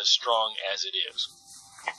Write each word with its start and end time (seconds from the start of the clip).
as 0.00 0.08
strong 0.08 0.54
as 0.72 0.84
it 0.84 0.96
is. 0.96 1.28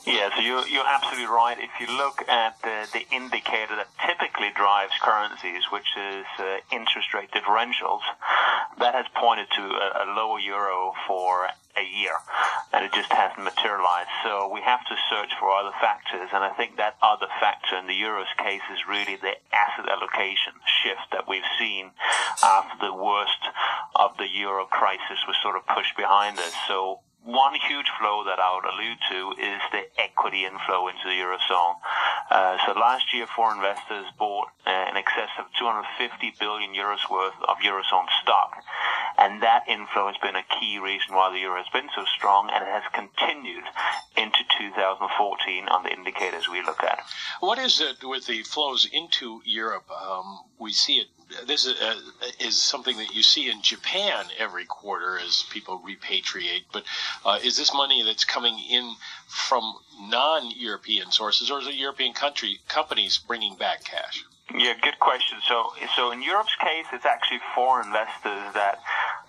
Yeah, 0.05 0.29
so 0.35 0.42
you're, 0.42 0.67
you're 0.67 0.85
absolutely 0.85 1.27
right. 1.27 1.57
If 1.59 1.69
you 1.80 1.95
look 1.98 2.21
at 2.27 2.61
the, 2.61 2.87
the 2.94 3.06
indicator 3.15 3.75
that 3.75 3.90
typically 4.05 4.49
drives 4.55 4.94
currencies, 5.02 5.63
which 5.71 5.89
is 5.97 6.26
uh, 6.39 6.58
interest 6.71 7.13
rate 7.13 7.29
differentials, 7.31 8.02
that 8.79 8.94
has 8.94 9.05
pointed 9.16 9.47
to 9.55 9.62
a, 9.62 10.05
a 10.05 10.13
lower 10.13 10.39
euro 10.39 10.94
for 11.08 11.50
a 11.78 11.84
year, 11.84 12.16
and 12.71 12.86
it 12.86 12.94
just 12.94 13.12
hasn't 13.12 13.44
materialized. 13.44 14.09
So 14.23 14.50
we 14.52 14.62
have 14.62 14.86
to 14.86 14.96
search 15.09 15.34
for 15.39 15.52
other 15.52 15.73
factors, 15.82 16.30
and 16.34 16.43
I 16.43 16.50
think 16.54 16.77
that 16.77 16.96
other 17.02 17.27
factor 17.39 17.75
in 17.77 17.88
the 17.88 17.93
euro's 17.93 18.32
case 18.38 18.64
is 18.71 18.88
really 18.88 19.18
the 19.18 19.36
asset 19.52 19.89
allocation 19.89 20.54
shift 20.82 21.12
that 21.12 21.27
we've 21.27 21.50
seen 21.59 21.91
after 22.43 22.88
the 22.88 22.93
worst 22.93 23.43
of 23.96 24.16
the 24.18 24.27
euro 24.27 24.66
crisis 24.66 25.20
was 25.27 25.36
sort 25.43 25.57
of 25.57 25.68
pushed 25.68 25.98
behind 25.98 26.39
us. 26.39 26.54
So 26.68 27.00
one 27.26 27.57
huge 27.68 27.89
flow 28.00 28.23
that 28.23 28.38
I 28.38 28.54
would 28.54 28.70
allude 28.70 29.02
to 29.10 29.42
is 29.42 29.62
the 29.74 29.83
equity 29.97 30.46
inflow 30.46 30.88
into 30.88 31.10
the 31.10 31.18
eurozone. 31.18 31.75
Uh, 32.30 32.58
so 32.66 32.78
last 32.78 33.14
year, 33.14 33.26
foreign 33.36 33.58
investors 33.58 34.06
bought 34.18 34.50
uh, 34.68 34.86
in 34.90 34.96
excess 34.96 35.34
of 35.40 35.46
250 35.58 36.38
billion 36.40 36.70
euros 36.74 37.02
worth 37.10 37.34
of 37.50 37.58
eurozone 37.66 38.06
stock, 38.22 38.62
and 39.18 39.42
that 39.42 39.66
inflow 39.68 40.06
has 40.06 40.18
been 40.22 40.36
a 40.36 40.46
key 40.60 40.78
reason 40.78 41.16
why 41.16 41.32
the 41.32 41.40
euro 41.40 41.58
has 41.58 41.70
been 41.74 41.90
so 41.96 42.06
strong, 42.16 42.50
and 42.54 42.62
it 42.62 42.70
has 42.70 42.86
continued 42.94 43.66
into 44.18 44.46
2014 44.60 45.68
on 45.68 45.84
the 45.84 45.92
indicators 45.92 46.48
we 46.48 46.62
look 46.62 46.84
at. 46.84 47.00
What 47.40 47.58
is 47.58 47.82
it 47.82 48.04
with 48.04 48.28
the 48.28 48.44
flows 48.44 48.88
into 48.92 49.42
Europe? 49.46 49.90
Um, 49.90 50.42
we 50.60 50.72
see 50.74 50.98
it 51.02 51.08
this 51.46 51.66
is, 51.66 51.80
uh, 51.80 51.96
is 52.40 52.62
something 52.62 52.98
that 52.98 53.14
you 53.14 53.24
see 53.24 53.50
in 53.50 53.62
Japan 53.62 54.26
every 54.38 54.66
quarter 54.66 55.18
as 55.20 55.46
people 55.50 55.82
repatriate. 55.86 56.64
But 56.72 56.84
uh, 57.26 57.40
is 57.44 57.58
this 57.58 57.74
money 57.74 58.04
that's 58.04 58.26
coming 58.26 58.60
in 58.60 58.96
from 59.28 59.76
non-European 60.00 61.12
sources, 61.12 61.52
or 61.52 61.60
is 61.60 61.68
it 61.68 61.76
European 61.76 62.14
country 62.14 62.60
companies 62.68 63.18
bringing 63.18 63.55
back 63.55 63.84
cash? 63.84 64.25
Yeah, 64.53 64.73
good 64.80 65.00
question. 65.00 65.39
So, 65.47 65.73
so 65.95 66.11
in 66.11 66.22
Europe's 66.22 66.55
case, 66.61 66.86
it's 66.94 67.05
actually 67.05 67.39
foreign 67.55 67.88
investors 67.88 68.53
that 68.53 68.80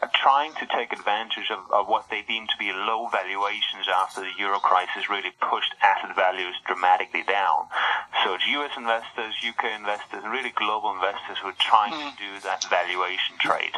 are 0.02 0.10
trying 0.12 0.52
to 0.60 0.66
take 0.66 0.92
advantage 0.92 1.48
of, 1.50 1.58
of 1.72 1.88
what 1.88 2.10
they 2.10 2.22
deem 2.28 2.46
to 2.46 2.56
be 2.58 2.70
low 2.72 3.08
valuations 3.08 3.88
after 3.88 4.20
the 4.20 4.30
euro 4.38 4.58
crisis 4.58 5.08
really 5.08 5.32
pushed 5.40 5.72
asset 5.82 6.14
values 6.14 6.54
dramatically 6.66 7.24
down. 7.26 7.64
So 8.26 8.34
it's 8.34 8.48
U.S. 8.48 8.72
investors, 8.76 9.34
U.K. 9.40 9.72
investors, 9.76 10.24
and 10.24 10.32
really 10.32 10.50
global 10.50 10.92
investors 10.92 11.38
who 11.40 11.46
are 11.46 11.60
trying 11.60 11.92
mm. 11.92 12.10
to 12.10 12.16
do 12.18 12.40
that 12.42 12.64
valuation 12.68 13.38
trade. 13.38 13.70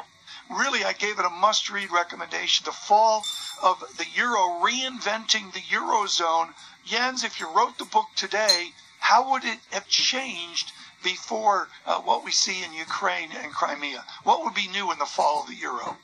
Really, 0.49 0.85
I 0.85 0.95
gave 0.95 1.19
it 1.19 1.27
a 1.27 1.29
must-read 1.29 1.91
recommendation. 1.93 2.65
The 2.65 2.73
fall 2.73 3.27
of 3.63 3.79
the 3.99 4.07
euro, 4.17 4.65
reinventing 4.65 5.53
the 5.53 5.61
eurozone. 5.61 6.55
Jens, 6.87 7.25
if 7.25 7.39
you 7.39 7.55
wrote 7.55 7.77
the 7.77 7.85
book 7.85 8.07
today, 8.17 8.71
how 9.01 9.31
would 9.33 9.45
it 9.45 9.59
have 9.71 9.87
changed? 9.87 10.73
before 11.05 11.69
uh, 11.87 12.01
what 12.01 12.25
we 12.25 12.33
see 12.33 12.65
in 12.65 12.73
Ukraine 12.73 13.31
and 13.41 13.53
Crimea? 13.53 14.05
What 14.25 14.43
would 14.43 14.55
be 14.55 14.67
new 14.67 14.91
in 14.91 14.99
the 14.99 15.07
fall 15.07 15.43
of 15.43 15.49
the 15.49 15.55
euro? 15.55 15.97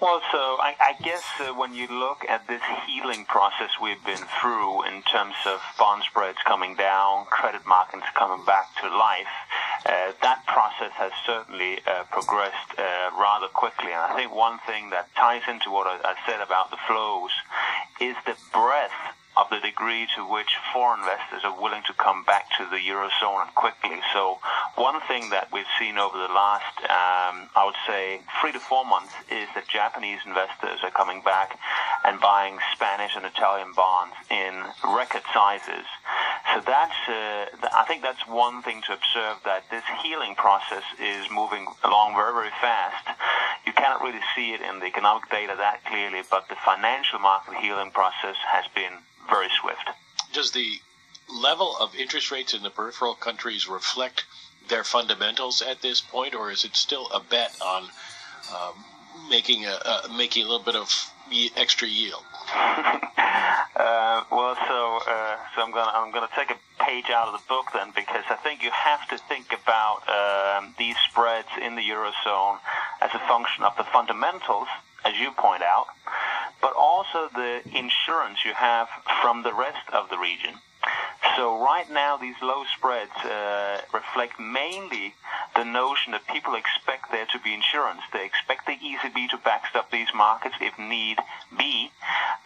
Well, 0.00 0.22
so 0.32 0.56
I, 0.56 0.74
I 0.80 1.02
guess 1.02 1.22
uh, 1.40 1.52
when 1.52 1.74
you 1.74 1.86
look 1.86 2.24
at 2.26 2.48
this 2.48 2.62
healing 2.86 3.26
process 3.26 3.68
we've 3.82 4.02
been 4.06 4.24
through 4.40 4.88
in 4.88 5.02
terms 5.02 5.34
of 5.44 5.60
bond 5.78 6.04
spreads 6.08 6.38
coming 6.46 6.74
down, 6.74 7.26
credit 7.26 7.66
markets 7.66 8.06
coming 8.16 8.42
back 8.46 8.64
to 8.80 8.88
life, 8.88 9.28
uh, 9.84 10.12
that 10.22 10.46
process 10.46 10.92
has 10.96 11.12
certainly 11.26 11.80
uh, 11.86 12.04
progressed 12.10 12.72
uh, 12.78 13.10
rather 13.20 13.48
quickly. 13.48 13.92
And 13.92 14.00
I 14.00 14.16
think 14.16 14.34
one 14.34 14.58
thing 14.66 14.88
that 14.88 15.14
ties 15.16 15.42
into 15.46 15.70
what 15.70 15.86
I, 15.86 16.00
I 16.00 16.14
said 16.24 16.40
about 16.40 16.70
the 16.70 16.80
flows 16.88 17.32
is 18.00 18.16
the 18.24 18.40
breadth 18.56 18.96
of 19.40 19.48
the 19.48 19.60
degree 19.60 20.06
to 20.14 20.20
which 20.28 20.52
foreign 20.72 21.00
investors 21.00 21.40
are 21.44 21.56
willing 21.56 21.82
to 21.86 21.94
come 21.94 22.24
back 22.24 22.44
to 22.58 22.68
the 22.68 22.76
eurozone 22.76 23.48
quickly. 23.54 23.96
So 24.12 24.36
one 24.76 25.00
thing 25.08 25.30
that 25.30 25.48
we've 25.50 25.70
seen 25.78 25.96
over 25.96 26.18
the 26.18 26.28
last, 26.28 26.76
um, 26.84 27.48
I 27.56 27.64
would 27.64 27.80
say, 27.88 28.20
three 28.40 28.52
to 28.52 28.60
four 28.60 28.84
months 28.84 29.14
is 29.30 29.48
that 29.54 29.66
Japanese 29.66 30.20
investors 30.26 30.84
are 30.84 30.90
coming 30.90 31.22
back 31.22 31.58
and 32.04 32.20
buying 32.20 32.58
Spanish 32.74 33.16
and 33.16 33.24
Italian 33.24 33.72
bonds 33.72 34.14
in 34.28 34.60
record 34.92 35.24
sizes. 35.32 35.88
So 36.52 36.60
that's, 36.60 37.00
uh, 37.08 37.46
I 37.72 37.84
think 37.88 38.02
that's 38.02 38.26
one 38.28 38.60
thing 38.60 38.82
to 38.88 38.92
observe 38.92 39.40
that 39.44 39.64
this 39.70 39.84
healing 40.02 40.34
process 40.34 40.84
is 41.00 41.30
moving 41.30 41.64
along 41.84 42.12
very, 42.14 42.32
very 42.32 42.54
fast. 42.60 43.08
You 43.64 43.72
cannot 43.72 44.02
really 44.02 44.20
see 44.34 44.52
it 44.52 44.60
in 44.60 44.80
the 44.80 44.86
economic 44.86 45.30
data 45.30 45.54
that 45.56 45.84
clearly, 45.86 46.22
but 46.28 46.48
the 46.48 46.56
financial 46.56 47.18
market 47.20 47.54
healing 47.56 47.90
process 47.90 48.36
has 48.52 48.64
been 48.74 49.00
very 49.30 49.48
swift. 49.60 49.88
Does 50.32 50.50
the 50.50 50.80
level 51.32 51.76
of 51.78 51.94
interest 51.94 52.30
rates 52.30 52.54
in 52.54 52.62
the 52.62 52.70
peripheral 52.70 53.14
countries 53.14 53.68
reflect 53.68 54.24
their 54.68 54.84
fundamentals 54.84 55.62
at 55.62 55.82
this 55.82 56.00
point, 56.00 56.34
or 56.34 56.50
is 56.50 56.64
it 56.64 56.76
still 56.76 57.08
a 57.10 57.20
bet 57.20 57.56
on 57.60 57.84
um, 58.54 58.84
making 59.28 59.64
a 59.66 59.78
uh, 59.84 60.08
making 60.16 60.44
a 60.44 60.48
little 60.48 60.64
bit 60.64 60.76
of 60.76 60.90
extra 61.56 61.88
yield? 61.88 62.24
uh, 62.56 64.22
well, 64.30 64.56
so 64.68 65.00
uh, 65.06 65.36
so 65.54 65.62
I'm 65.62 65.72
gonna 65.72 65.92
I'm 65.94 66.12
gonna 66.12 66.28
take 66.34 66.50
a 66.50 66.58
page 66.84 67.10
out 67.10 67.28
of 67.28 67.40
the 67.40 67.46
book 67.48 67.66
then 67.74 67.92
because 67.94 68.24
I 68.30 68.36
think 68.36 68.62
you 68.62 68.70
have 68.70 69.06
to 69.08 69.18
think 69.18 69.52
about 69.52 70.02
um, 70.08 70.74
these 70.78 70.96
spreads 71.10 71.48
in 71.62 71.74
the 71.74 71.82
eurozone 71.82 72.58
as 73.00 73.10
a 73.14 73.20
function 73.28 73.64
of 73.64 73.76
the 73.76 73.84
fundamentals, 73.84 74.68
as 75.04 75.16
you 75.18 75.30
point 75.32 75.62
out, 75.62 75.86
also 77.00 77.30
the 77.34 77.62
insurance 77.72 78.44
you 78.44 78.52
have 78.52 78.86
from 79.22 79.42
the 79.42 79.54
rest 79.54 79.88
of 79.90 80.10
the 80.10 80.18
region. 80.18 80.54
So 81.36 81.64
right 81.64 81.88
now, 81.90 82.18
these 82.18 82.36
low 82.42 82.64
spreads 82.76 83.16
uh, 83.24 83.80
reflect 83.94 84.38
mainly 84.38 85.14
the 85.56 85.64
notion 85.64 86.12
that 86.12 86.26
people 86.26 86.54
expect 86.54 87.10
there 87.10 87.24
to 87.32 87.38
be 87.40 87.54
insurance. 87.54 88.02
They 88.12 88.24
expect 88.26 88.66
the 88.66 88.76
ECB 88.76 89.30
to 89.30 89.38
backstop 89.38 89.90
these 89.90 90.08
markets 90.14 90.56
if 90.60 90.78
need 90.78 91.16
be. 91.56 91.90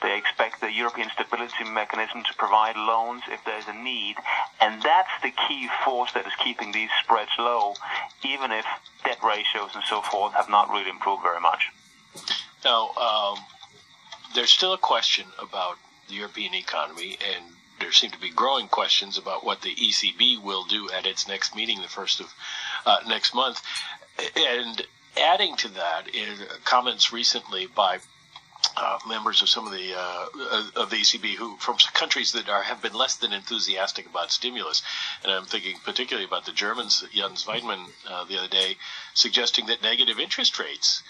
They 0.03 0.17
expect 0.17 0.61
the 0.61 0.71
European 0.71 1.11
Stability 1.11 1.65
Mechanism 1.65 2.23
to 2.23 2.35
provide 2.39 2.77
loans 2.77 3.23
if 3.27 3.41
there's 3.45 3.67
a 3.67 3.75
need. 3.75 4.15
And 4.61 4.81
that's 4.83 5.15
the 5.23 5.33
key 5.49 5.69
force 5.85 6.13
that 6.13 6.27
is 6.27 6.35
keeping 6.45 6.71
these 6.71 6.91
spreads 7.03 7.35
low, 7.39 7.75
even 8.23 8.53
if 8.53 8.67
debt 9.05 9.19
ratios 9.25 9.75
and 9.75 9.83
so 9.89 10.03
forth 10.03 10.35
have 10.35 10.49
not 10.49 10.71
really 10.71 10.91
improved 10.91 11.23
very 11.23 11.41
much. 11.41 11.71
Now, 12.65 12.91
um 12.95 13.39
there's 14.35 14.51
still 14.51 14.73
a 14.73 14.79
question 14.79 15.27
about 15.39 15.77
the 16.09 16.15
European 16.15 16.55
economy, 16.55 17.17
and 17.35 17.45
there 17.81 17.93
seem 17.93 18.11
to 18.11 18.21
be 18.21 18.31
growing 18.31 18.69
questions 18.69 19.17
about 19.17 19.45
what 19.45 19.63
the 19.63 19.75
ECB 19.75 20.43
will 20.43 20.65
do 20.65 20.91
at 20.91 21.07
its 21.07 21.27
next 21.27 21.57
meeting, 21.57 21.81
the 21.81 21.89
first 21.89 22.21
of 22.21 22.33
uh, 22.87 22.99
next 23.07 23.35
month. 23.35 23.63
And 24.37 24.87
adding 25.17 25.57
to 25.57 25.69
that, 25.69 26.09
comments 26.65 27.13
recently 27.13 27.67
by 27.67 27.99
uh, 28.77 28.99
members 29.07 29.43
of 29.43 29.49
some 29.49 29.67
of 29.67 29.73
the 29.73 29.95
uh, 29.95 30.27
of 30.77 30.91
the 30.91 30.97
ECB 30.97 31.35
who 31.35 31.57
from 31.59 31.77
countries 31.93 32.33
that 32.33 32.49
are 32.49 32.63
have 32.63 32.81
been 32.83 32.95
less 32.95 33.15
than 33.17 33.33
enthusiastic 33.33 34.07
about 34.07 34.33
stimulus, 34.33 34.83
and 35.23 35.33
I'm 35.33 35.45
thinking 35.45 35.77
particularly 35.85 36.27
about 36.27 36.47
the 36.47 36.53
Germans. 36.53 37.05
Jens 37.13 37.45
Weidmann 37.45 37.87
uh, 38.09 38.25
the 38.25 38.39
other 38.39 38.49
day 38.49 38.77
suggesting 39.13 39.67
that 39.67 39.83
negative 39.83 40.19
interest 40.19 40.59
rates 40.59 41.03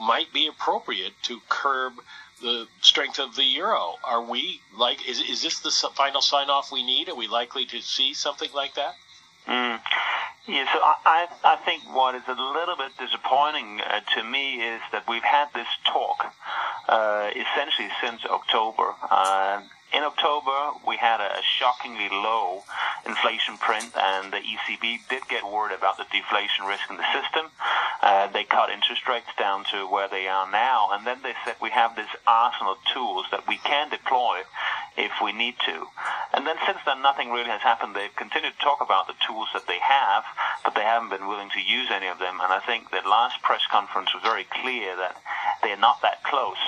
might 0.00 0.32
be 0.32 0.46
appropriate 0.46 1.12
to 1.24 1.40
curb 1.48 1.94
the 2.44 2.68
strength 2.82 3.18
of 3.18 3.34
the 3.34 3.42
euro. 3.42 3.94
Are 4.04 4.22
we 4.22 4.60
like? 4.76 5.08
Is 5.08 5.20
is 5.20 5.42
this 5.42 5.60
the 5.60 5.70
final 5.94 6.20
sign 6.20 6.50
off 6.50 6.70
we 6.70 6.84
need? 6.84 7.08
Are 7.08 7.16
we 7.16 7.26
likely 7.26 7.64
to 7.66 7.80
see 7.80 8.14
something 8.14 8.50
like 8.54 8.74
that? 8.74 8.94
Mm. 9.48 9.80
Yeah, 10.46 10.66
so 10.72 10.78
I, 10.82 11.26
I 11.42 11.56
think 11.64 11.84
what 11.94 12.14
is 12.14 12.22
a 12.28 12.32
little 12.32 12.76
bit 12.76 12.92
disappointing 12.98 13.80
uh, 13.80 14.00
to 14.14 14.22
me 14.22 14.56
is 14.60 14.80
that 14.92 15.08
we've 15.08 15.22
had 15.22 15.48
this 15.54 15.66
talk 15.86 16.34
uh, 16.86 17.30
essentially 17.30 17.88
since 18.02 18.20
October. 18.26 18.92
Uh, 19.10 19.62
in 19.94 20.02
October, 20.02 20.74
we 20.86 20.96
had 20.96 21.20
a 21.20 21.38
shockingly 21.42 22.08
low 22.10 22.64
inflation 23.06 23.56
print, 23.58 23.94
and 23.94 24.32
the 24.32 24.42
ECB 24.42 25.06
did 25.08 25.22
get 25.28 25.44
worried 25.44 25.76
about 25.76 25.96
the 25.96 26.06
deflation 26.10 26.66
risk 26.66 26.90
in 26.90 26.96
the 26.96 27.06
system. 27.14 27.46
Uh, 28.02 28.26
they 28.28 28.44
cut 28.44 28.70
interest 28.70 29.06
rates 29.08 29.30
down 29.38 29.64
to 29.70 29.86
where 29.86 30.08
they 30.08 30.26
are 30.26 30.50
now, 30.50 30.90
and 30.92 31.06
then 31.06 31.22
they 31.22 31.34
said 31.44 31.54
we 31.62 31.70
have 31.70 31.94
this 31.94 32.10
arsenal 32.26 32.72
of 32.72 32.78
tools 32.92 33.26
that 33.30 33.46
we 33.46 33.56
can 33.58 33.88
deploy 33.88 34.42
if 34.96 35.12
we 35.22 35.32
need 35.32 35.54
to. 35.64 35.86
And 36.34 36.46
then 36.46 36.56
since 36.66 36.78
then, 36.84 37.02
nothing 37.02 37.30
really 37.30 37.50
has 37.50 37.62
happened. 37.62 37.94
They've 37.94 38.14
continued 38.16 38.54
to 38.58 38.64
talk 38.64 38.80
about 38.80 39.06
the 39.06 39.14
tools 39.26 39.48
that 39.54 39.66
they 39.66 39.78
have, 39.78 40.24
but 40.64 40.74
they 40.74 40.82
haven't 40.82 41.10
been 41.10 41.28
willing 41.28 41.50
to 41.54 41.62
use 41.62 41.88
any 41.90 42.08
of 42.08 42.18
them. 42.18 42.42
And 42.42 42.52
I 42.52 42.60
think 42.66 42.90
that 42.90 43.06
last 43.06 43.42
press 43.42 43.62
conference 43.70 44.12
was 44.14 44.22
very 44.22 44.46
clear 44.62 44.96
that 44.96 45.16
they're 45.62 45.78
not 45.78 46.02
that 46.02 46.22
close. 46.24 46.58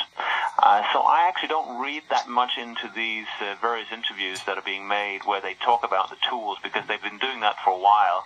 Uh, 0.58 0.82
so 0.92 1.00
I 1.00 1.28
actually 1.28 1.48
don't 1.48 1.80
read 1.82 2.02
that 2.08 2.28
much 2.28 2.56
into 2.56 2.88
these 2.94 3.26
uh, 3.40 3.56
various 3.60 3.88
interviews 3.92 4.40
that 4.46 4.56
are 4.56 4.64
being 4.64 4.88
made 4.88 5.20
where 5.24 5.40
they 5.40 5.54
talk 5.54 5.84
about 5.84 6.08
the 6.08 6.16
tools 6.28 6.56
because 6.62 6.86
they've 6.88 7.02
been 7.02 7.18
doing 7.18 7.40
that 7.40 7.56
for 7.62 7.70
a 7.70 7.78
while. 7.78 8.24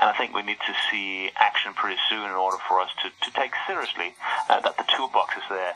And 0.00 0.08
I 0.08 0.16
think 0.16 0.34
we 0.34 0.42
need 0.42 0.62
to 0.66 0.74
see 0.90 1.30
action 1.36 1.74
pretty 1.74 2.00
soon 2.08 2.24
in 2.24 2.36
order 2.38 2.58
for 2.68 2.80
us 2.80 2.90
to, 3.02 3.10
to 3.10 3.30
take 3.34 3.52
seriously 3.66 4.14
uh, 4.48 4.60
that 4.60 4.76
the 4.78 4.84
toolbox 4.96 5.36
is 5.36 5.42
there. 5.50 5.74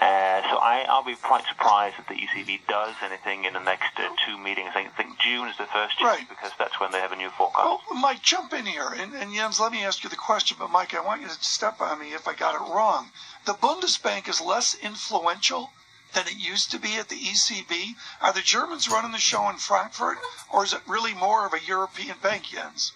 Uh, 0.00 0.40
so 0.48 0.56
I, 0.56 0.86
I'll 0.88 1.04
be 1.04 1.14
quite 1.14 1.44
surprised 1.46 1.96
if 1.98 2.08
the 2.08 2.14
ECB 2.14 2.60
does 2.66 2.94
anything 3.04 3.44
in 3.44 3.52
the 3.52 3.60
next 3.60 3.92
uh, 3.98 4.08
two 4.26 4.38
meetings. 4.38 4.70
I 4.74 4.84
think 4.96 5.18
June 5.18 5.46
is 5.48 5.58
the 5.58 5.66
first 5.66 5.98
June 5.98 6.08
Right. 6.08 6.26
because 6.28 6.52
that's 6.58 6.80
when 6.80 6.90
they 6.90 7.00
have 7.00 7.12
a 7.12 7.16
new 7.16 7.28
forecast. 7.28 7.82
Well, 7.90 8.00
Mike, 8.00 8.22
jump 8.22 8.54
in 8.54 8.64
here. 8.64 8.88
And, 8.96 9.12
and 9.14 9.34
Jens, 9.34 9.60
let 9.60 9.72
me 9.72 9.84
ask 9.84 10.02
you 10.02 10.08
the 10.08 10.16
question, 10.16 10.56
but 10.58 10.70
Mike, 10.70 10.94
I 10.94 11.00
want 11.04 11.20
you 11.20 11.28
to 11.28 11.34
step 11.44 11.82
on 11.82 12.00
me 12.00 12.14
if 12.14 12.26
I 12.26 12.34
got 12.34 12.54
it 12.54 12.72
wrong. 12.74 13.10
The 13.44 13.52
Bundesbank 13.52 14.26
is 14.28 14.40
less 14.40 14.74
influential 14.82 15.70
than 16.14 16.26
it 16.26 16.36
used 16.38 16.70
to 16.70 16.78
be 16.78 16.96
at 16.96 17.08
the 17.10 17.16
ECB. 17.16 17.94
Are 18.22 18.32
the 18.32 18.40
Germans 18.40 18.88
running 18.88 19.12
the 19.12 19.18
show 19.18 19.48
in 19.50 19.56
Frankfurt, 19.56 20.16
or 20.50 20.64
is 20.64 20.72
it 20.72 20.80
really 20.86 21.12
more 21.14 21.44
of 21.46 21.52
a 21.52 21.60
European 21.64 22.16
bank, 22.22 22.44
Jens? 22.44 22.92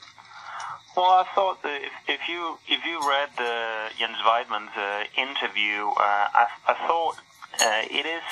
Well, 0.96 1.10
I 1.10 1.26
thought 1.34 1.60
that 1.64 1.82
if, 1.82 1.92
if 2.06 2.28
you 2.28 2.56
if 2.68 2.84
you 2.86 3.00
read 3.02 3.30
uh, 3.36 3.88
Jens 3.98 4.18
Weidmann's 4.22 4.76
uh, 4.76 5.04
interview, 5.18 5.90
uh, 5.90 6.28
I, 6.30 6.46
I 6.68 6.74
thought 6.86 7.16
uh, 7.60 7.82
it 7.90 8.06
is 8.06 8.22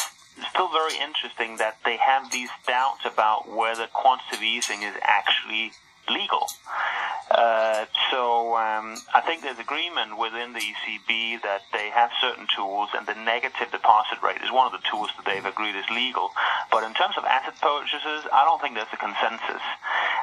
still 0.51 0.71
very 0.71 0.95
interesting 1.03 1.57
that 1.57 1.79
they 1.85 1.97
have 1.97 2.31
these 2.31 2.51
doubts 2.67 3.05
about 3.05 3.51
whether 3.51 3.89
quantitative 3.89 4.45
easing 4.45 4.83
is 4.83 4.95
actually 5.03 5.73
legal. 6.09 6.47
Uh, 7.31 7.87
so 8.11 8.57
um, 8.57 8.95
I 9.15 9.21
think 9.23 9.43
there's 9.43 9.59
agreement 9.59 10.19
within 10.19 10.53
the 10.53 10.61
ECB 10.61 11.43
that 11.43 11.63
they 11.73 11.91
have 11.91 12.11
certain 12.21 12.47
tools, 12.55 12.91
and 12.95 13.07
the 13.07 13.15
negative 13.15 13.71
deposit 13.73 14.23
rate 14.23 14.43
is 14.45 14.53
one 14.53 14.67
of 14.67 14.73
the 14.73 14.87
tools 14.87 15.11
that 15.17 15.25
they've 15.25 15.45
agreed 15.45 15.75
is 15.75 15.89
legal. 15.91 16.31
But 16.71 16.85
in 16.85 16.95
terms 16.95 17.17
of 17.17 17.25
asset 17.25 17.59
purchases, 17.61 18.29
I 18.31 18.45
don't 18.45 18.61
think 18.61 18.75
there's 18.75 18.93
a 18.93 19.01
consensus. 19.01 19.65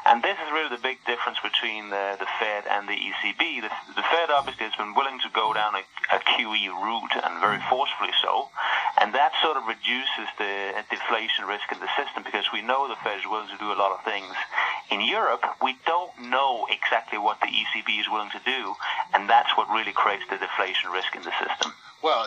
And 0.09 0.23
this 0.25 0.41
is 0.41 0.50
really 0.51 0.73
the 0.73 0.81
big 0.81 0.97
difference 1.06 1.38
between 1.38 1.94
the, 1.94 2.17
the 2.17 2.25
Fed 2.41 2.65
and 2.65 2.89
the 2.89 2.97
ECB. 2.97 3.61
The, 3.61 3.69
the 3.94 4.01
Fed 4.09 4.33
obviously 4.33 4.65
has 4.65 4.73
been 4.73 4.97
willing 4.97 5.21
to 5.21 5.29
go 5.29 5.53
down 5.53 5.77
a, 5.77 5.85
a 6.09 6.17
QE 6.17 6.73
route, 6.73 7.13
and 7.21 7.38
very 7.39 7.61
forcefully 7.69 8.09
so. 8.17 8.50
And 8.97 9.13
that 9.13 9.38
sort 9.38 9.56
of 9.56 9.69
reduces 9.69 10.25
the 10.41 10.81
deflation 10.89 11.45
risk 11.45 11.69
in 11.69 11.77
the 11.77 11.94
system 11.94 12.25
because 12.25 12.50
we 12.50 12.65
know 12.65 12.89
the 12.89 12.97
Fed 13.06 13.21
is 13.21 13.29
willing 13.29 13.53
to 13.53 13.61
do 13.61 13.69
a 13.69 13.77
lot 13.77 13.94
of 13.94 14.01
things. 14.03 14.33
In 14.89 15.01
Europe, 15.01 15.45
we 15.61 15.77
don't 15.85 16.11
know 16.17 16.65
exactly 16.73 17.21
what 17.21 17.38
the 17.45 17.53
ECB 17.53 18.01
is 18.01 18.09
willing 18.09 18.33
to 18.33 18.41
do, 18.41 18.73
and 19.13 19.29
that's 19.29 19.56
what 19.56 19.69
really 19.69 19.94
creates 19.94 20.25
the 20.25 20.41
deflation 20.41 20.89
risk 20.89 21.13
in 21.15 21.21
the 21.21 21.33
system. 21.38 21.71
Well, 22.01 22.25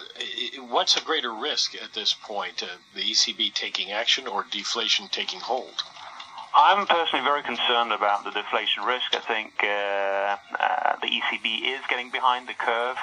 what's 0.70 0.96
a 0.96 1.02
greater 1.02 1.34
risk 1.34 1.74
at 1.82 1.94
this 1.94 2.14
point? 2.14 2.62
Uh, 2.62 2.78
the 2.94 3.02
ECB 3.02 3.54
taking 3.54 3.90
action 3.90 4.28
or 4.28 4.46
deflation 4.50 5.08
taking 5.10 5.40
hold? 5.40 5.82
I'm 6.54 6.86
personally 6.86 7.24
very 7.24 7.42
concerned 7.42 7.92
about 7.92 8.24
the 8.24 8.30
deflation 8.30 8.84
risk. 8.84 9.16
I 9.16 9.20
think 9.20 9.52
uh, 9.64 10.36
uh, 10.60 10.96
the 11.00 11.08
ECB 11.08 11.64
is 11.64 11.80
getting 11.88 12.10
behind 12.10 12.46
the 12.46 12.52
curve. 12.52 12.98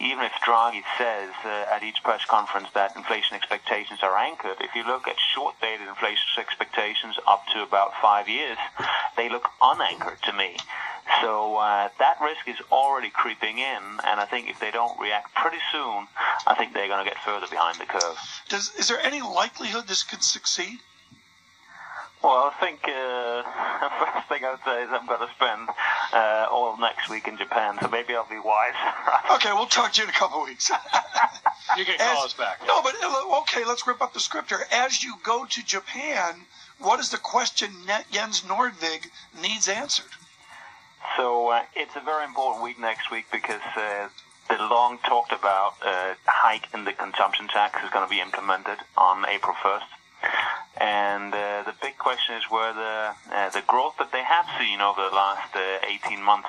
Even 0.00 0.24
if 0.24 0.32
Draghi 0.44 0.82
says 0.98 1.30
uh, 1.44 1.66
at 1.70 1.84
each 1.84 2.02
press 2.02 2.24
conference 2.24 2.68
that 2.74 2.96
inflation 2.96 3.36
expectations 3.36 4.00
are 4.02 4.16
anchored, 4.16 4.56
if 4.60 4.74
you 4.74 4.84
look 4.84 5.06
at 5.06 5.14
short-dated 5.34 5.86
inflation 5.86 6.24
expectations 6.38 7.16
up 7.28 7.44
to 7.54 7.62
about 7.62 7.92
five 8.02 8.28
years, 8.28 8.58
they 9.16 9.28
look 9.28 9.46
unanchored 9.62 10.20
to 10.24 10.32
me. 10.32 10.56
So 11.22 11.56
uh, 11.56 11.90
that 11.98 12.16
risk 12.20 12.48
is 12.48 12.56
already 12.72 13.10
creeping 13.10 13.58
in, 13.58 13.82
and 14.04 14.18
I 14.18 14.26
think 14.26 14.48
if 14.48 14.58
they 14.58 14.70
don't 14.70 14.98
react 14.98 15.34
pretty 15.34 15.62
soon, 15.70 16.08
I 16.46 16.54
think 16.56 16.72
they're 16.72 16.88
going 16.88 17.04
to 17.04 17.08
get 17.08 17.22
further 17.22 17.46
behind 17.46 17.78
the 17.78 17.86
curve. 17.86 18.18
Does, 18.48 18.74
is 18.76 18.88
there 18.88 19.00
any 19.00 19.20
likelihood 19.20 19.86
this 19.86 20.02
could 20.02 20.24
succeed? 20.24 20.80
Well, 22.22 22.52
I 22.52 22.60
think 22.60 22.80
uh, 22.84 22.90
the 23.80 23.90
first 23.98 24.28
thing 24.28 24.44
I 24.44 24.50
would 24.50 24.64
say 24.64 24.82
is 24.82 24.90
I'm 24.92 25.06
going 25.06 25.26
to 25.26 25.32
spend 25.34 25.68
uh, 26.12 26.46
all 26.50 26.76
next 26.78 27.08
week 27.08 27.26
in 27.26 27.38
Japan, 27.38 27.78
so 27.80 27.88
maybe 27.88 28.14
I'll 28.14 28.28
be 28.28 28.38
wise. 28.38 28.74
Okay, 29.34 29.52
we'll 29.52 29.66
talk 29.66 29.92
to 29.92 30.02
you 30.02 30.04
in 30.04 30.10
a 30.10 30.18
couple 30.18 30.42
of 30.42 30.48
weeks. 30.48 30.70
You 31.76 31.84
can 31.84 31.98
call 31.98 32.18
As- 32.18 32.24
us 32.24 32.34
back. 32.34 32.60
No, 32.66 32.82
but 32.82 32.94
uh, 33.00 33.38
okay, 33.42 33.64
let's 33.64 33.86
rip 33.86 34.02
up 34.02 34.12
the 34.12 34.18
script 34.18 34.48
here. 34.48 34.66
As 34.72 35.04
you 35.04 35.14
go 35.22 35.44
to 35.44 35.64
Japan, 35.64 36.34
what 36.80 36.98
is 36.98 37.10
the 37.10 37.16
question 37.16 37.70
Jens 38.10 38.40
Nordvig 38.42 39.08
needs 39.40 39.68
answered? 39.68 40.10
so 41.16 41.48
uh, 41.48 41.62
it's 41.74 41.94
a 41.96 42.00
very 42.00 42.24
important 42.24 42.62
week 42.64 42.78
next 42.78 43.10
week 43.10 43.26
because 43.32 43.60
uh, 43.76 44.08
the 44.48 44.56
long 44.56 44.98
talked 45.04 45.32
about 45.32 45.74
uh, 45.84 46.14
hike 46.26 46.66
in 46.74 46.84
the 46.84 46.92
consumption 46.92 47.46
tax 47.48 47.82
is 47.84 47.90
going 47.90 48.04
to 48.06 48.10
be 48.10 48.20
implemented 48.20 48.78
on 48.96 49.24
April 49.28 49.54
1st. 49.62 49.82
And 50.80 51.34
uh, 51.34 51.62
the 51.64 51.74
big 51.82 51.98
question 51.98 52.36
is 52.36 52.44
whether 52.50 53.12
uh, 53.30 53.50
the 53.50 53.62
growth 53.66 53.96
that 53.98 54.12
they 54.12 54.24
have 54.24 54.46
seen 54.58 54.80
over 54.80 55.02
the 55.08 55.14
last 55.14 55.54
uh, 55.54 56.08
18 56.08 56.22
months 56.22 56.48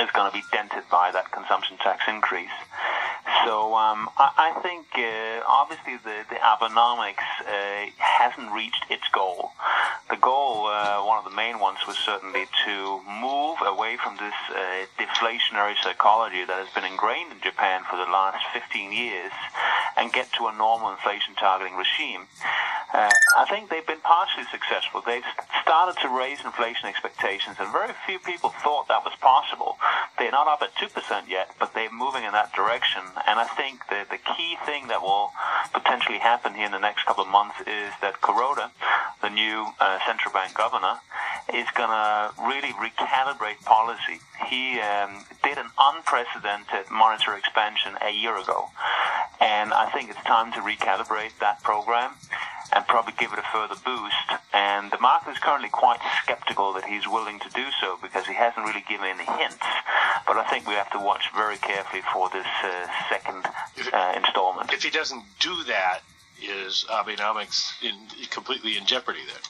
is 0.00 0.10
going 0.10 0.30
to 0.30 0.36
be 0.36 0.42
dented 0.50 0.82
by 0.90 1.12
that 1.12 1.30
consumption 1.30 1.76
tax 1.78 2.02
increase. 2.08 2.50
So 3.46 3.74
um, 3.74 4.10
I, 4.18 4.50
I 4.50 4.60
think 4.60 4.86
uh, 4.96 5.46
obviously 5.46 5.96
the, 6.02 6.26
the 6.28 6.36
Abenomics 6.42 7.24
uh, 7.46 7.90
hasn't 7.98 8.50
reached 8.52 8.84
its 8.90 9.06
goal. 9.12 9.52
The 10.10 10.16
goal, 10.16 10.66
uh, 10.66 11.04
one 11.04 11.18
of 11.18 11.24
the 11.24 11.36
main 11.36 11.60
ones, 11.60 11.78
was 11.86 11.96
certainly 11.96 12.46
to 12.66 13.00
move 13.06 13.58
away 13.64 13.96
from 14.02 14.16
this 14.16 14.34
uh, 14.50 14.84
deflationary 14.98 15.74
psychology 15.82 16.44
that 16.44 16.58
has 16.58 16.68
been 16.74 16.84
ingrained 16.84 17.32
in 17.32 17.40
Japan 17.40 17.82
for 17.88 17.96
the 17.96 18.10
last 18.10 18.44
15 18.52 18.92
years 18.92 19.32
and 19.96 20.12
get 20.12 20.32
to 20.34 20.46
a 20.46 20.52
normal 20.52 20.90
inflation 20.90 21.34
targeting 21.34 21.76
regime. 21.76 22.26
Uh, 22.94 23.10
I 23.36 23.44
think 23.50 23.70
they've 23.70 23.86
been 23.86 24.06
partially 24.06 24.44
successful. 24.52 25.02
They've 25.04 25.26
started 25.62 26.00
to 26.02 26.08
raise 26.08 26.38
inflation 26.44 26.86
expectations, 26.86 27.56
and 27.58 27.66
very 27.72 27.90
few 28.06 28.20
people 28.20 28.54
thought 28.62 28.86
that 28.86 29.02
was 29.02 29.12
possible. 29.18 29.76
They're 30.16 30.30
not 30.30 30.46
up 30.46 30.62
at 30.62 30.70
2% 30.78 30.94
yet, 31.28 31.50
but 31.58 31.74
they're 31.74 31.90
moving 31.90 32.22
in 32.22 32.30
that 32.30 32.54
direction. 32.54 33.02
And 33.26 33.40
I 33.42 33.50
think 33.58 33.82
the, 33.90 34.06
the 34.08 34.22
key 34.22 34.54
thing 34.64 34.86
that 34.94 35.02
will 35.02 35.32
potentially 35.74 36.18
happen 36.18 36.54
here 36.54 36.66
in 36.66 36.72
the 36.72 36.78
next 36.78 37.04
couple 37.04 37.24
of 37.24 37.30
months 37.30 37.58
is 37.66 37.90
that 37.98 38.22
Kuroda, 38.22 38.70
the 39.22 39.30
new 39.30 39.66
uh, 39.80 39.98
central 40.06 40.32
bank 40.32 40.54
governor, 40.54 41.02
is 41.52 41.66
going 41.74 41.90
to 41.90 42.30
really 42.46 42.70
recalibrate 42.78 43.58
policy. 43.66 44.22
He 44.46 44.78
um, 44.78 45.26
did 45.42 45.58
an 45.58 45.66
unprecedented 45.82 46.86
monetary 46.94 47.42
expansion 47.42 47.98
a 48.06 48.14
year 48.14 48.38
ago. 48.38 48.70
And 49.40 49.74
I 49.74 49.90
think 49.90 50.10
it's 50.10 50.22
time 50.22 50.52
to 50.52 50.60
recalibrate 50.60 51.36
that 51.40 51.62
program 51.64 52.12
and 52.74 52.86
probably 52.86 53.14
give 53.18 53.32
it 53.32 53.38
a 53.38 53.46
further 53.52 53.76
boost. 53.84 54.28
And 54.52 54.90
the 54.90 54.98
market 54.98 55.30
is 55.30 55.38
currently 55.38 55.68
quite 55.68 56.00
skeptical 56.22 56.72
that 56.74 56.84
he's 56.84 57.06
willing 57.06 57.38
to 57.40 57.48
do 57.50 57.66
so 57.80 57.98
because 58.02 58.26
he 58.26 58.34
hasn't 58.34 58.66
really 58.66 58.84
given 58.88 59.06
any 59.06 59.24
hints. 59.24 59.64
But 60.26 60.36
I 60.36 60.46
think 60.50 60.66
we 60.66 60.74
have 60.74 60.90
to 60.92 60.98
watch 60.98 61.30
very 61.34 61.56
carefully 61.58 62.02
for 62.12 62.28
this 62.30 62.46
uh, 62.62 62.86
second 63.08 63.46
uh, 63.92 64.12
installment. 64.16 64.72
If 64.72 64.82
he 64.82 64.90
doesn't 64.90 65.22
do 65.40 65.54
that, 65.64 66.00
is 66.42 66.84
Abenomics 66.90 67.80
in, 67.82 67.94
completely 68.30 68.76
in 68.76 68.84
jeopardy 68.86 69.24
then? 69.26 69.42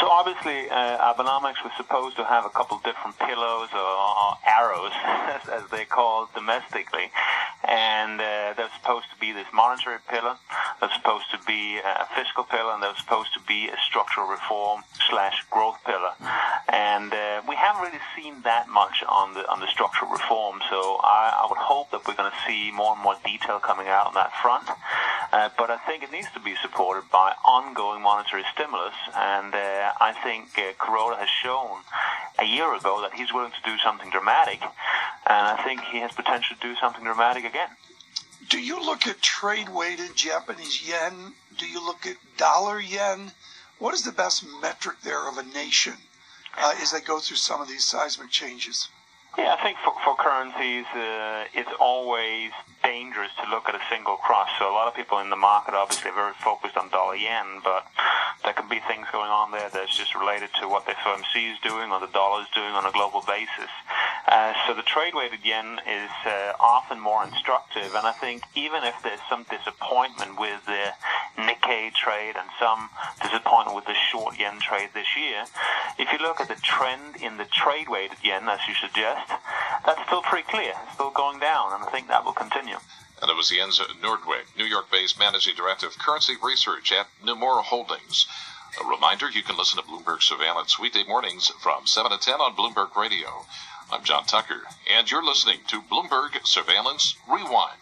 So 0.00 0.08
obviously, 0.08 0.68
uh, 0.68 1.12
Abenomics 1.12 1.62
was 1.64 1.72
supposed 1.76 2.16
to 2.16 2.24
have 2.24 2.44
a 2.44 2.50
couple 2.50 2.78
different 2.84 3.18
pillows 3.18 3.68
or, 3.72 3.78
or 3.80 4.38
arrows, 4.46 4.92
as, 5.04 5.48
as 5.48 5.62
they're 5.70 5.84
called 5.86 6.28
domestically, 6.34 7.10
and 7.64 8.20
uh, 8.20 8.54
there's 8.56 8.72
supposed 8.80 9.06
to 9.12 9.18
be 9.18 9.32
this 9.32 9.46
monetary 9.54 9.98
pillar, 10.08 10.36
there's 10.80 10.92
supposed 10.92 11.30
to 11.30 11.38
be 11.46 11.78
a 11.78 12.06
fiscal 12.14 12.44
pillar, 12.44 12.72
and 12.74 12.82
there's 12.82 12.98
supposed 12.98 13.32
to 13.34 13.40
be 13.46 13.68
a 13.68 13.76
structural 13.88 14.28
reform 14.28 14.82
slash 15.08 15.42
growth 15.50 15.78
pillar, 15.84 16.12
and 16.68 17.12
uh, 17.12 17.42
we 17.48 17.54
haven't 17.56 17.82
really 17.82 18.04
seen 18.14 18.42
that 18.42 18.68
much 18.68 19.02
on 19.08 19.34
the 19.34 19.48
on 19.48 19.60
the 19.60 19.68
structural 19.68 20.10
reform. 20.10 20.60
So 20.68 21.00
I, 21.02 21.42
I 21.42 21.46
would 21.48 21.58
hope 21.58 21.90
that 21.92 22.06
we're 22.06 22.14
going 22.14 22.30
to 22.30 22.40
see 22.46 22.70
more 22.70 22.92
and 22.94 23.02
more 23.02 23.16
detail 23.24 23.58
coming 23.58 23.88
out 23.88 24.06
on 24.06 24.14
that 24.14 24.32
front. 24.42 24.68
Uh, 25.32 25.50
but 25.58 25.70
I 25.70 25.78
think 25.88 26.02
it 26.02 26.12
needs 26.12 26.30
to 26.34 26.40
be 26.40 26.54
supported 26.62 27.10
by 27.10 27.32
ongoing 27.44 28.02
monetary 28.02 28.44
stimulus, 28.54 28.94
and 29.14 29.54
uh, 29.54 29.92
I 30.00 30.14
think 30.22 30.56
uh, 30.56 30.72
Kuroda 30.78 31.18
has 31.18 31.28
shown 31.28 31.82
a 32.38 32.44
year 32.44 32.74
ago 32.74 33.00
that 33.02 33.14
he's 33.14 33.32
willing 33.32 33.52
to 33.52 33.62
do 33.64 33.76
something 33.78 34.10
dramatic, 34.10 34.62
and 34.62 35.42
I 35.50 35.62
think 35.64 35.80
he 35.92 35.98
has 35.98 36.12
potential 36.12 36.56
to 36.56 36.62
do 36.62 36.74
something 36.76 37.02
dramatic 37.02 37.44
again. 37.44 37.68
Do 38.48 38.60
you 38.60 38.80
look 38.80 39.06
at 39.06 39.20
trade 39.22 39.68
weighted 39.68 40.14
Japanese 40.14 40.86
yen? 40.86 41.34
Do 41.58 41.66
you 41.66 41.84
look 41.84 42.06
at 42.06 42.16
dollar 42.36 42.78
yen? 42.78 43.32
What 43.78 43.94
is 43.94 44.02
the 44.02 44.12
best 44.12 44.44
metric 44.62 44.96
there 45.02 45.28
of 45.28 45.36
a 45.36 45.42
nation 45.42 45.94
uh, 46.56 46.74
as 46.80 46.92
they 46.92 47.00
go 47.00 47.18
through 47.18 47.38
some 47.38 47.60
of 47.60 47.68
these 47.68 47.84
seismic 47.84 48.30
changes? 48.30 48.88
Yeah, 49.36 49.54
I 49.58 49.62
think 49.62 49.76
for, 49.84 49.92
for 50.04 50.16
currencies, 50.16 50.86
uh, 50.94 51.44
it's 51.52 51.72
always 51.80 52.52
dangerous 52.82 53.30
to 53.42 53.50
look 53.50 53.68
at 53.68 53.74
a 53.74 53.82
single 53.90 54.16
cross. 54.16 54.48
So 54.58 54.70
a 54.70 54.72
lot 54.72 54.88
of 54.88 54.94
people 54.94 55.18
in 55.18 55.28
the 55.28 55.36
market 55.36 55.74
obviously 55.74 56.10
are 56.10 56.14
very 56.14 56.34
focused 56.40 56.76
on 56.76 56.88
dollar 56.88 57.16
yen, 57.16 57.60
but 57.64 57.84
there 58.44 58.54
can 58.54 58.68
be 58.68 58.80
things 58.86 59.06
going 59.12 59.30
on 59.30 59.50
there 59.50 59.68
that's 59.68 59.96
just 59.96 60.14
related 60.14 60.50
to 60.60 60.68
what 60.68 60.86
the 60.86 60.92
FOMC 60.92 61.52
is 61.52 61.58
doing 61.60 61.90
or 61.90 62.00
the 62.00 62.12
dollar 62.14 62.42
is 62.42 62.48
doing 62.54 62.72
on 62.72 62.86
a 62.86 62.92
global 62.92 63.22
basis. 63.26 63.68
Uh, 64.26 64.52
so 64.66 64.74
the 64.74 64.82
trade 64.82 65.14
weighted 65.14 65.44
yen 65.44 65.78
is 65.86 66.10
uh, 66.26 66.52
often 66.58 66.98
more 66.98 67.22
instructive, 67.22 67.94
and 67.94 68.06
I 68.06 68.12
think 68.12 68.42
even 68.56 68.82
if 68.82 68.94
there's 69.02 69.20
some 69.30 69.46
disappointment 69.48 70.40
with 70.40 70.66
the 70.66 70.90
Nikkei 71.38 71.94
trade 71.94 72.34
and 72.34 72.48
some 72.58 72.90
disappointment 73.22 73.76
with 73.76 73.86
the 73.86 73.94
short 73.94 74.36
yen 74.38 74.58
trade 74.58 74.90
this 74.94 75.16
year, 75.16 75.44
if 75.98 76.10
you 76.10 76.18
look 76.18 76.40
at 76.40 76.48
the 76.48 76.56
trend 76.56 77.22
in 77.22 77.36
the 77.36 77.46
trade 77.46 77.88
weighted 77.88 78.18
yen, 78.24 78.48
as 78.48 78.58
you 78.66 78.74
suggest, 78.74 79.30
that's 79.86 80.02
still 80.06 80.22
pretty 80.22 80.48
clear. 80.50 80.72
It's 80.84 80.94
still 80.94 81.10
going 81.12 81.38
down, 81.38 81.72
and 81.72 81.84
I 81.84 81.90
think 81.90 82.08
that 82.08 82.24
will 82.24 82.32
continue. 82.32 82.78
And 83.22 83.30
it 83.30 83.36
was 83.36 83.48
Jens 83.48 83.80
Nordvig, 84.02 84.44
New 84.58 84.64
York 84.66 84.90
based 84.90 85.18
managing 85.18 85.54
director 85.54 85.86
of 85.86 85.98
currency 85.98 86.34
research 86.42 86.90
at 86.92 87.06
Nomura 87.24 87.62
Holdings. 87.62 88.26
A 88.82 88.84
reminder 88.84 89.30
you 89.30 89.42
can 89.42 89.56
listen 89.56 89.80
to 89.80 89.88
Bloomberg 89.88 90.20
Surveillance 90.20 90.78
weekday 90.78 91.04
mornings 91.04 91.48
from 91.62 91.86
7 91.86 92.10
to 92.10 92.18
10 92.18 92.34
on 92.34 92.54
Bloomberg 92.54 92.94
Radio. 92.94 93.46
I'm 93.88 94.02
John 94.02 94.24
Tucker, 94.24 94.62
and 94.92 95.08
you're 95.08 95.24
listening 95.24 95.60
to 95.68 95.80
Bloomberg 95.80 96.44
Surveillance 96.44 97.14
Rewind. 97.28 97.78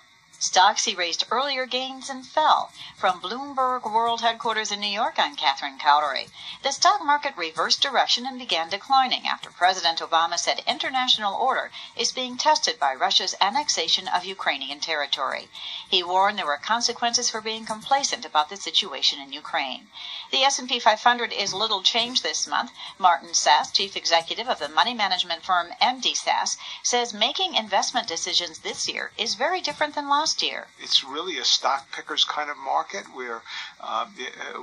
Stocks 0.47 0.87
erased 0.87 1.25
earlier 1.31 1.65
gains 1.65 2.11
and 2.11 2.27
fell. 2.27 2.71
From 2.99 3.19
Bloomberg 3.19 3.91
World 3.91 4.21
Headquarters 4.21 4.71
in 4.71 4.79
New 4.79 4.87
York, 4.87 5.15
I'm 5.17 5.37
Catherine 5.37 5.79
Cowdery. 5.79 6.29
The 6.63 6.71
stock 6.71 7.03
market 7.03 7.35
reversed 7.35 7.81
direction 7.81 8.27
and 8.27 8.39
began 8.39 8.69
declining 8.69 9.27
after 9.27 9.51
President 9.51 10.01
Obama 10.01 10.39
said 10.39 10.63
international 10.67 11.35
order 11.35 11.71
is 11.97 12.13
being 12.13 12.37
tested 12.37 12.79
by 12.79 12.95
Russia's 12.95 13.35
annexation 13.41 14.07
of 14.07 14.27
Ukrainian 14.27 14.81
territory. 14.81 15.49
He 15.89 16.03
warned 16.03 16.39
there 16.39 16.47
were 16.47 16.59
consequences 16.59 17.31
for 17.31 17.41
being 17.41 17.65
complacent 17.65 18.27
about 18.27 18.51
the 18.51 18.57
situation 18.57 19.21
in 19.21 19.33
Ukraine. 19.33 19.89
The 20.31 20.43
S&P 20.43 20.79
500 20.79 21.33
is 21.33 21.55
little 21.55 21.83
changed 21.83 22.23
this 22.23 22.47
month. 22.47 22.71
Martin 22.99 23.33
Sass, 23.33 23.71
chief 23.73 23.97
executive 23.97 24.49
of 24.49 24.59
the 24.59 24.69
money 24.69 24.93
management 24.93 25.43
firm 25.43 25.69
MD 25.81 26.15
Sass, 26.15 26.59
says 26.83 27.15
making 27.15 27.55
investment 27.55 28.07
decisions 28.07 28.59
this 28.59 28.89
year 28.89 29.13
is 29.17 29.35
very 29.35 29.61
different 29.61 29.95
than 29.95 30.09
last 30.09 30.34
last 30.35 30.43
year. 30.43 30.67
It's 30.81 31.05
really 31.05 31.39
a 31.39 31.45
stock 31.45 31.93
pickers 31.93 32.25
kind 32.25 32.51
of 32.51 32.57
market 32.57 33.05
where 33.15 33.43
uh, 33.81 34.07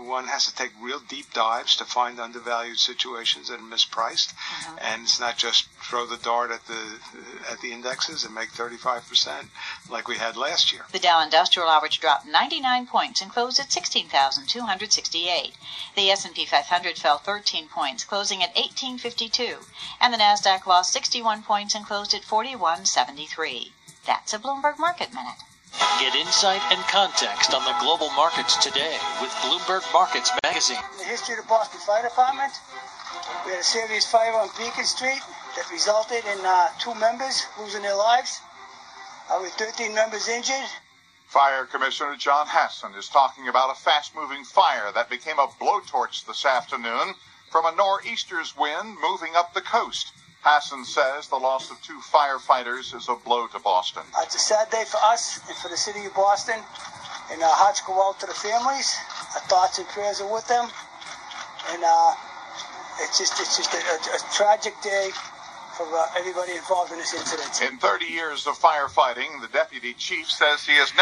one 0.04 0.28
has 0.28 0.46
to 0.48 0.56
take 0.56 0.72
real 0.82 1.00
deep 1.00 1.34
dives 1.34 1.78
to 1.78 1.86
find 1.86 2.20
undervalued 2.20 2.78
situations 2.78 3.48
that 3.48 3.62
are 3.62 3.64
mispriced, 3.64 4.34
mm-hmm. 4.34 4.78
and 4.82 5.04
it's 5.04 5.20
not 5.20 5.38
just 5.38 5.70
throw 5.90 6.06
the 6.06 6.18
dart 6.18 6.52
at 6.52 6.66
the 6.68 7.00
at 7.50 7.62
the 7.62 7.72
indexes 7.72 8.26
and 8.26 8.36
make 8.36 8.50
35% 8.50 9.46
like 9.90 10.10
we 10.10 10.18
had 10.18 10.36
last 10.36 10.74
year. 10.74 10.82
The 10.92 11.00
Dow 11.00 11.22
Industrial 11.22 11.70
Average 11.70 12.02
dropped 12.02 12.28
99 12.28 12.88
points 12.88 13.22
and 13.22 13.32
closed 13.32 13.60
at 13.60 13.72
16,268. 13.72 15.54
The 15.96 16.12
S&P 16.12 16.46
500 16.46 16.98
fell 16.98 17.18
13 17.18 17.70
points, 17.70 18.04
closing 18.04 18.44
at 18.44 18.56
1852, 18.56 19.60
and 20.02 20.14
the 20.14 20.18
Nasdaq 20.18 20.66
lost 20.66 20.92
61 20.92 21.44
points 21.44 21.76
and 21.76 21.86
closed 21.86 22.14
at 22.14 22.26
4173. 22.26 23.72
That's 24.06 24.34
a 24.34 24.40
Bloomberg 24.40 24.78
Market 24.80 25.14
Minute. 25.14 25.44
Get 26.00 26.16
insight 26.16 26.62
and 26.72 26.82
context 26.88 27.54
on 27.54 27.64
the 27.64 27.76
global 27.80 28.10
markets 28.12 28.58
today 28.58 28.98
with 29.22 29.32
Bloomberg 29.46 29.82
Markets 29.94 30.32
Magazine. 30.44 30.82
The 30.98 31.06
history 31.06 31.36
of 31.38 31.44
the 31.44 31.48
Boston 31.48 31.80
Fire 31.80 32.04
Department. 32.04 32.52
We 33.46 33.52
had 33.52 33.62
a 33.62 33.64
serious 33.64 34.06
fire 34.06 34.34
on 34.34 34.50
Beacon 34.58 34.86
Street 34.86 35.22
that 35.56 35.70
resulted 35.72 36.26
in 36.26 36.46
uh, 36.46 36.70
two 36.80 36.94
members 36.96 37.46
losing 37.60 37.84
their 37.84 37.96
lives, 37.96 38.42
uh, 39.30 39.40
with 39.42 39.54
13 39.54 39.94
members 39.94 40.28
injured. 40.28 40.70
Fire 41.28 41.66
Commissioner 41.66 42.16
John 42.18 42.48
Hasson 42.48 42.94
is 42.96 43.08
talking 43.08 43.48
about 43.48 43.72
a 43.72 43.80
fast 43.80 44.16
moving 44.16 44.44
fire 44.44 44.92
that 44.94 45.10
became 45.10 45.40
a 45.40 45.48
blowtorch 45.48 46.26
this 46.26 46.46
afternoon 46.46 47.16
from 47.50 47.66
a 47.66 47.76
nor'easter's 47.76 48.58
wind 48.58 48.98
moving 49.02 49.36
up 49.36 49.54
the 49.54 49.62
coast. 49.62 50.12
Hasson 50.44 50.86
says 50.86 51.28
the 51.28 51.38
loss 51.38 51.70
of 51.70 51.82
two 51.82 52.00
firefighters 52.00 52.96
is 52.96 53.10
a 53.10 53.16
blow 53.16 53.48
to 53.48 53.60
Boston. 53.60 54.04
It's 54.22 54.36
a 54.36 54.40
sad 54.40 54.70
day 54.72 54.84
for 54.90 54.98
us 55.04 55.40
and 55.48 55.56
for 55.58 55.70
the 55.70 55.78
city 55.78 56.06
of 56.06 56.14
Boston, 56.16 56.58
and 57.32 57.42
our 57.44 57.54
hearts 57.54 57.82
go 57.86 57.94
out 58.02 58.20
to 58.22 58.26
the 58.26 58.34
families. 58.34 58.96
Our 59.36 59.42
thoughts 59.48 59.78
and 59.78 59.88
prayers 59.90 60.20
are 60.20 60.32
with 60.32 60.48
them, 60.48 60.66
and 61.72 61.84
uh, 61.86 62.14
it's 63.02 63.18
just 63.18 63.40
it's 63.40 63.56
just 63.58 63.74
a, 63.74 63.78
a, 63.78 63.98
a 64.18 64.20
tragic 64.34 64.74
day 64.82 65.10
for 65.78 65.88
uh, 65.98 66.06
everybody 66.18 66.54
involved 66.54 66.92
in 66.92 66.98
this 66.98 67.14
incident. 67.14 67.62
In 67.62 67.78
30 67.78 68.06
years 68.06 68.48
of 68.48 68.58
firefighting, 68.58 69.42
the 69.42 69.48
deputy 69.48 69.94
chief 69.94 70.30
says 70.30 70.66
he 70.66 70.74
has 70.74 70.92
never 70.96 71.00